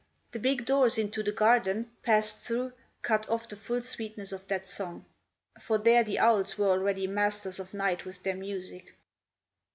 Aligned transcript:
The 0.31 0.39
big 0.39 0.65
doors 0.65 0.97
into 0.97 1.21
the 1.21 1.31
garden, 1.31 1.91
passed 2.01 2.37
through, 2.39 2.73
cut 3.03 3.29
off 3.29 3.47
the 3.47 3.55
full 3.55 3.83
sweetness 3.83 4.31
of 4.31 4.47
that 4.47 4.67
song; 4.67 5.05
for 5.61 5.77
there 5.77 6.03
the 6.03 6.17
owls 6.17 6.57
were 6.57 6.71
already 6.71 7.05
masters 7.05 7.59
of 7.59 7.71
night 7.71 8.03
with 8.03 8.23
their 8.23 8.35
music. 8.35 8.95